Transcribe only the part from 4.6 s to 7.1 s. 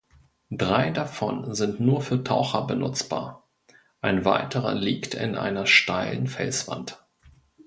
liegt in einer steilen Felswand.